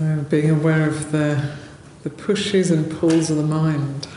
So 0.00 0.24
being 0.30 0.48
aware 0.48 0.88
of 0.88 1.12
the, 1.12 1.58
the 2.04 2.08
pushes 2.08 2.70
and 2.70 2.90
pulls 2.90 3.28
of 3.28 3.36
the 3.36 3.42
mind. 3.42 4.08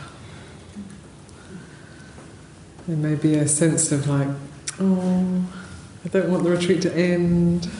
There 2.88 2.96
may 2.96 3.16
be 3.16 3.34
a 3.34 3.46
sense 3.46 3.92
of 3.92 4.08
like, 4.08 4.28
oh, 4.80 5.46
I 6.02 6.08
don't 6.08 6.30
want 6.30 6.44
the 6.44 6.50
retreat 6.52 6.80
to 6.82 6.96
end. 6.96 7.70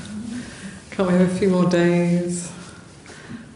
Can't 0.91 1.09
we 1.09 1.15
have 1.15 1.35
a 1.35 1.39
few 1.39 1.49
more 1.49 1.65
days? 1.65 2.53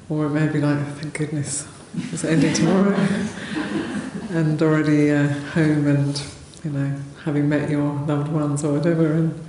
Or 0.08 0.24
it 0.24 0.30
may 0.30 0.48
be 0.48 0.62
like, 0.62 0.78
oh, 0.78 0.94
thank 0.98 1.12
goodness, 1.12 1.68
it's 2.10 2.24
ending 2.24 2.54
tomorrow. 2.54 2.96
and 4.30 4.62
already 4.62 5.10
uh, 5.10 5.28
home 5.28 5.86
and, 5.88 6.22
you 6.64 6.70
know, 6.70 6.96
having 7.24 7.50
met 7.50 7.68
your 7.68 7.92
loved 8.06 8.32
ones 8.32 8.64
or 8.64 8.78
whatever, 8.78 9.12
and 9.12 9.46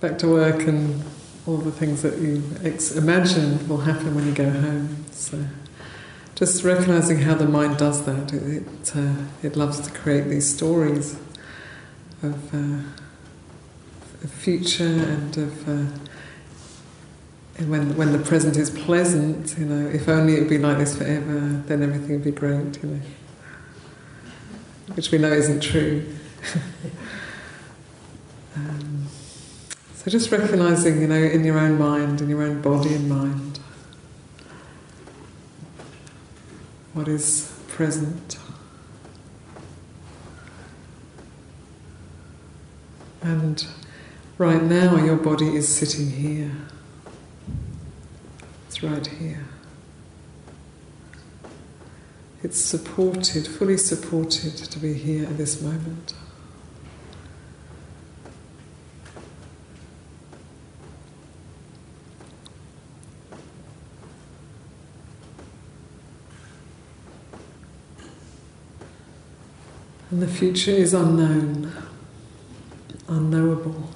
back 0.00 0.18
to 0.18 0.28
work 0.28 0.60
and 0.66 1.02
all 1.46 1.58
the 1.58 1.72
things 1.72 2.02
that 2.02 2.18
you 2.18 2.42
ex- 2.62 2.92
imagine 2.92 3.68
will 3.68 3.82
happen 3.82 4.14
when 4.14 4.26
you 4.26 4.32
go 4.32 4.50
home. 4.50 5.04
So 5.10 5.44
just 6.34 6.64
recognizing 6.64 7.18
how 7.18 7.34
the 7.34 7.46
mind 7.46 7.76
does 7.76 8.04
that. 8.06 8.32
It 8.32 8.42
it, 8.42 8.96
uh, 8.96 9.14
it 9.42 9.56
loves 9.56 9.80
to 9.80 9.90
create 9.90 10.28
these 10.28 10.52
stories 10.52 11.16
of, 12.22 12.54
uh, 12.54 12.80
future 14.28 14.84
and 14.84 15.36
of 15.36 15.68
uh, 15.68 15.98
and 17.56 17.70
when 17.70 17.96
when 17.96 18.12
the 18.12 18.18
present 18.18 18.56
is 18.56 18.70
pleasant. 18.70 19.56
You 19.58 19.66
know, 19.66 19.88
if 19.88 20.08
only 20.08 20.34
it 20.34 20.40
would 20.40 20.48
be 20.48 20.58
like 20.58 20.78
this 20.78 20.96
forever, 20.96 21.62
then 21.66 21.82
everything 21.82 22.12
would 22.12 22.24
be 22.24 22.32
great. 22.32 22.82
You 22.82 22.88
know, 22.88 23.00
which 24.94 25.10
we 25.10 25.18
know 25.18 25.32
isn't 25.32 25.60
true. 25.60 26.04
um, 28.56 28.83
so 30.04 30.10
just 30.10 30.30
recognizing, 30.30 31.00
you 31.00 31.06
know, 31.06 31.14
in 31.14 31.44
your 31.44 31.58
own 31.58 31.78
mind, 31.78 32.20
in 32.20 32.28
your 32.28 32.42
own 32.42 32.60
body 32.60 32.94
and 32.94 33.08
mind, 33.08 33.58
what 36.92 37.08
is 37.08 37.58
present. 37.68 38.38
And 43.22 43.66
right 44.36 44.62
now, 44.62 45.02
your 45.02 45.16
body 45.16 45.56
is 45.56 45.74
sitting 45.74 46.10
here. 46.10 46.52
It's 48.66 48.82
right 48.82 49.06
here. 49.06 49.46
It's 52.42 52.60
supported, 52.60 53.46
fully 53.46 53.78
supported 53.78 54.54
to 54.58 54.78
be 54.78 54.92
here 54.92 55.24
at 55.24 55.38
this 55.38 55.62
moment. 55.62 56.12
And 70.14 70.22
the 70.22 70.28
future 70.28 70.70
is 70.70 70.94
unknown, 70.94 71.72
unknowable, 73.08 73.90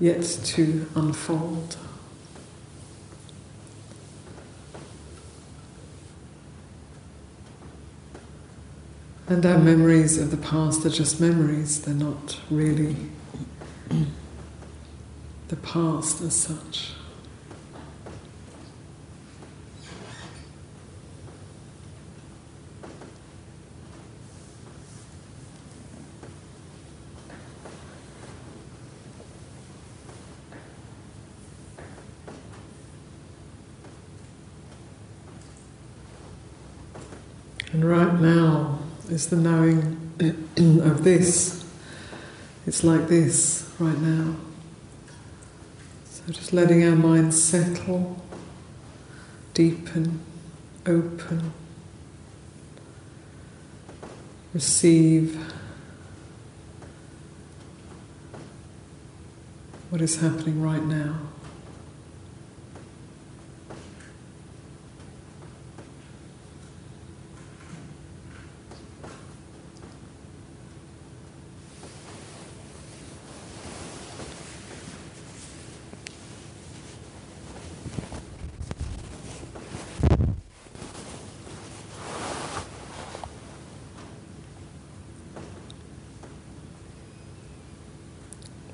yet 0.00 0.22
to 0.22 0.88
unfold. 0.94 1.76
And 9.28 9.44
our 9.44 9.58
memories 9.58 10.16
of 10.16 10.30
the 10.30 10.38
past 10.38 10.86
are 10.86 10.88
just 10.88 11.20
memories, 11.20 11.82
they're 11.82 11.92
not 11.92 12.40
really 12.50 12.96
the 15.48 15.56
past 15.56 16.22
as 16.22 16.34
such. 16.34 16.94
And 37.72 37.86
right 37.86 38.20
now 38.20 38.80
is 39.22 39.28
the 39.28 39.36
knowing 39.36 40.80
of 40.80 41.04
this. 41.04 41.64
It's 42.66 42.82
like 42.82 43.06
this 43.06 43.70
right 43.78 43.98
now. 43.98 44.34
So 46.06 46.32
just 46.32 46.52
letting 46.52 46.84
our 46.84 46.96
minds 46.96 47.40
settle, 47.42 48.20
deepen, 49.54 50.20
open, 50.86 51.52
receive 54.52 55.40
what 59.90 60.00
is 60.00 60.20
happening 60.20 60.60
right 60.60 60.82
now. 60.82 61.18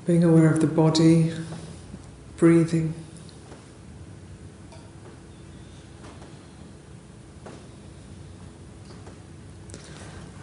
Being 0.09 0.23
aware 0.23 0.51
of 0.51 0.59
the 0.59 0.65
body, 0.65 1.31
breathing. 2.37 2.95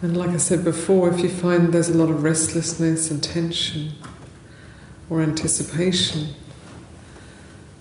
And 0.01 0.15
like 0.15 0.29
I 0.29 0.37
said 0.37 0.63
before, 0.63 1.09
if 1.09 1.19
you 1.19 1.27
find 1.27 1.73
there's 1.73 1.89
a 1.89 1.97
lot 1.97 2.09
of 2.09 2.23
restlessness 2.23 3.11
and 3.11 3.21
tension 3.21 3.91
or 5.09 5.19
anticipation, 5.19 6.29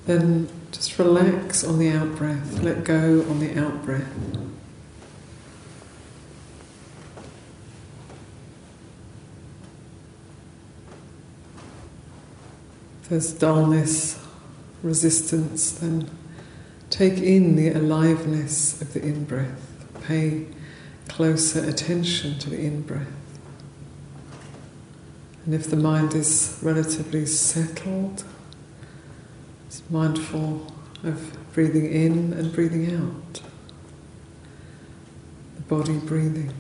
then 0.07 0.49
just 0.73 0.99
relax 0.99 1.63
on 1.63 1.79
the 1.79 1.91
out 1.91 2.17
breath, 2.17 2.65
let 2.65 2.83
go 2.83 3.25
on 3.31 3.39
the 3.39 3.57
out 3.57 3.85
breath. 3.85 4.13
There's 13.09 13.33
dullness, 13.33 14.19
resistance, 14.83 15.73
then 15.73 16.11
take 16.91 17.19
in 17.19 17.57
the 17.57 17.71
aliveness 17.71 18.81
of 18.81 18.93
the 18.93 19.03
in 19.03 19.25
breath. 19.25 19.87
Pay 20.03 20.47
closer 21.09 21.69
attention 21.69 22.39
to 22.39 22.51
the 22.51 22.61
in 22.61 22.83
breath. 22.83 23.07
And 25.45 25.55
if 25.55 25.71
the 25.71 25.77
mind 25.77 26.15
is 26.15 26.59
relatively 26.63 27.25
settled, 27.27 28.25
it's 29.67 29.83
mindful 29.89 30.73
of 31.05 31.37
breathing 31.53 31.87
in 31.87 32.33
and 32.33 32.53
breathing 32.53 32.93
out, 32.95 33.41
the 35.55 35.63
body 35.63 35.99
breathing. 35.99 36.53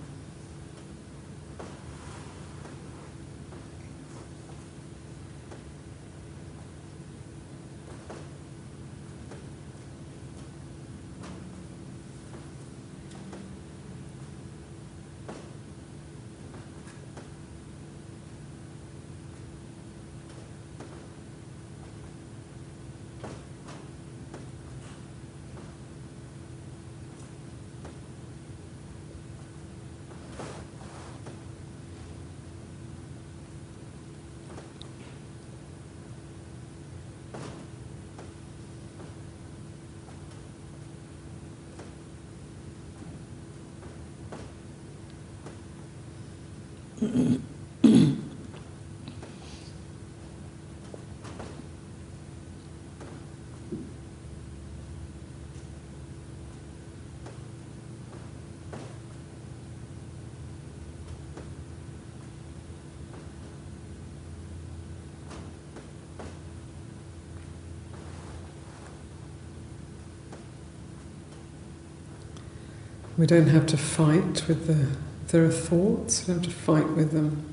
We 73.19 73.27
don't 73.27 73.47
have 73.47 73.65
to 73.69 73.79
fight 73.79 74.47
with 74.47 74.67
the 74.67 75.06
there 75.29 75.45
are 75.45 75.51
thoughts, 75.51 76.21
you 76.21 76.35
don't 76.35 76.45
have 76.45 76.55
to 76.55 76.61
fight 76.61 76.89
with 76.91 77.11
them. 77.11 77.45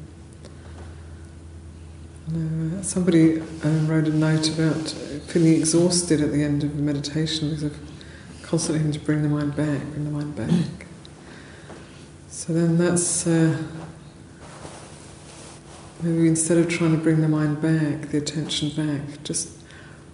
Uh, 2.29 2.81
somebody 2.83 3.41
uh, 3.41 3.69
wrote 3.85 4.07
a 4.07 4.11
note 4.11 4.47
about 4.47 4.89
feeling 5.27 5.53
exhausted 5.53 6.21
at 6.21 6.31
the 6.31 6.43
end 6.43 6.63
of 6.63 6.75
meditation 6.75 7.49
because 7.49 7.63
of 7.63 7.77
constantly 8.43 8.77
having 8.77 8.93
to 8.93 8.99
bring 8.99 9.23
the 9.23 9.27
mind 9.27 9.55
back, 9.55 9.81
bring 9.91 10.05
the 10.05 10.11
mind 10.11 10.35
back. 10.35 10.85
So 12.29 12.53
then 12.53 12.77
that's 12.77 13.25
uh, 13.25 13.57
maybe 16.01 16.27
instead 16.27 16.59
of 16.59 16.69
trying 16.69 16.91
to 16.91 16.97
bring 16.97 17.21
the 17.21 17.27
mind 17.27 17.61
back, 17.61 18.09
the 18.09 18.19
attention 18.19 18.69
back, 18.69 19.23
just 19.23 19.49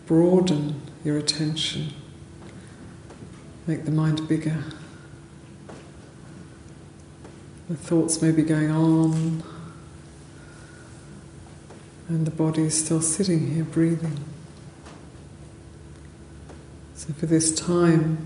broaden 0.05 0.81
your 1.03 1.17
attention, 1.17 1.93
make 3.67 3.85
the 3.85 3.91
mind 3.91 4.27
bigger. 4.27 4.63
The 7.69 7.75
thoughts 7.75 8.19
may 8.19 8.31
be 8.31 8.41
going 8.41 8.71
on, 8.71 9.43
and 12.07 12.25
the 12.25 12.31
body 12.31 12.63
is 12.63 12.83
still 12.83 12.99
sitting 12.99 13.53
here 13.53 13.63
breathing. 13.63 14.25
So, 16.95 17.13
for 17.13 17.27
this 17.27 17.53
time, 17.53 18.25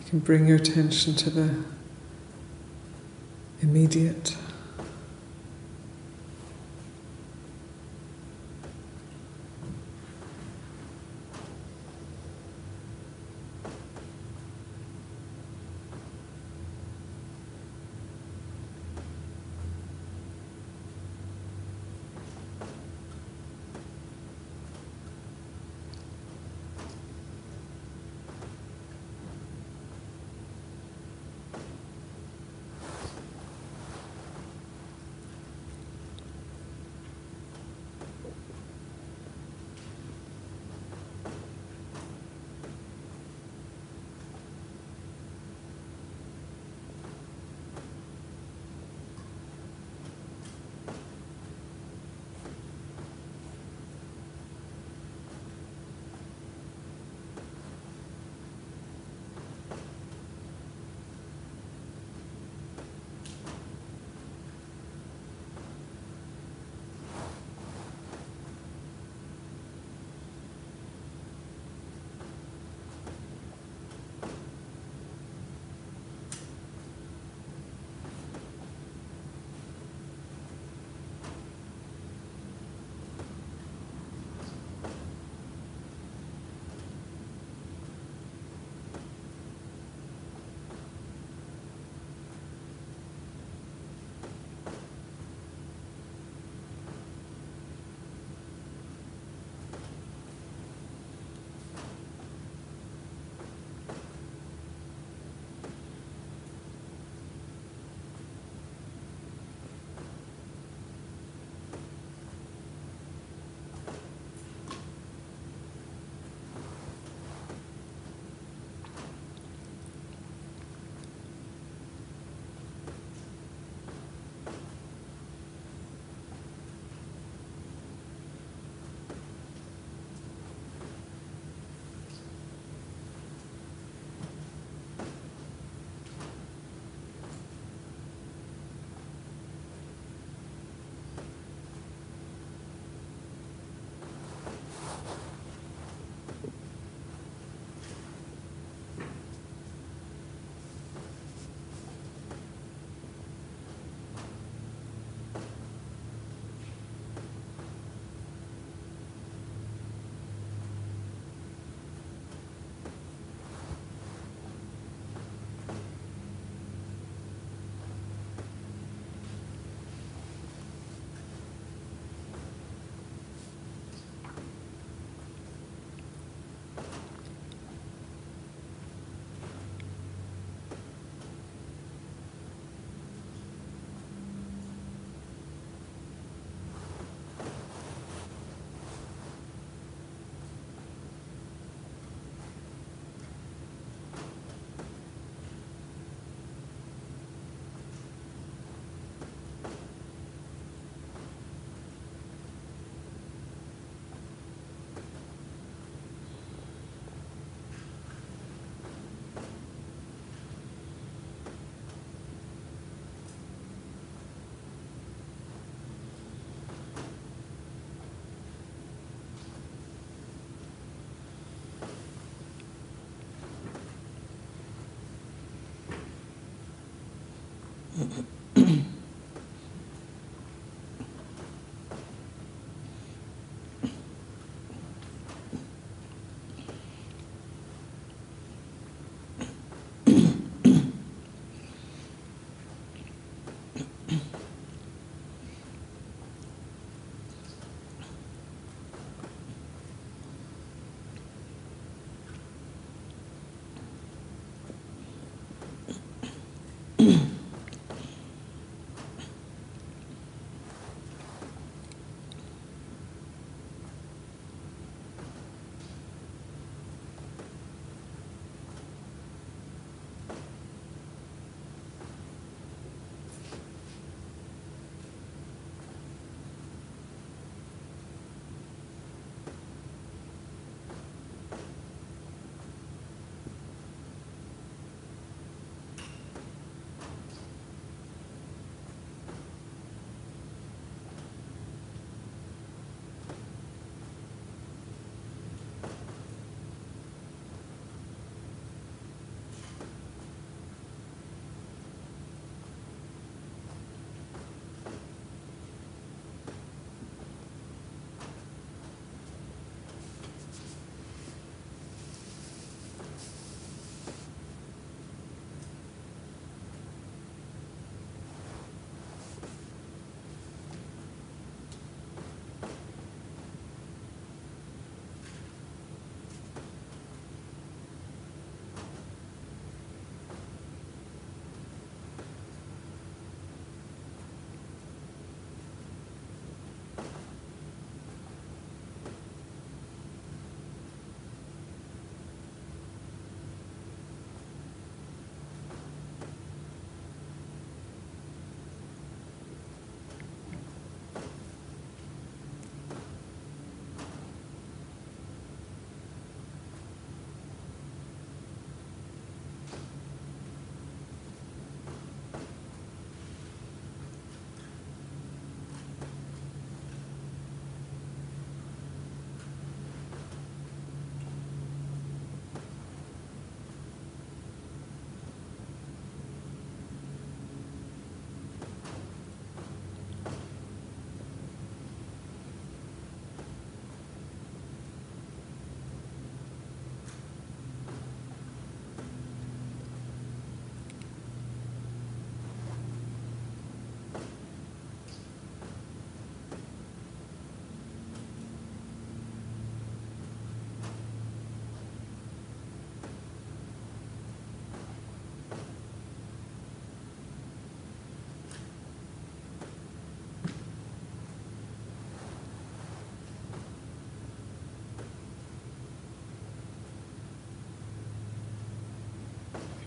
you 0.00 0.08
can 0.08 0.18
bring 0.20 0.48
your 0.48 0.56
attention 0.56 1.14
to 1.16 1.28
the 1.28 1.64
immediate. 3.60 4.34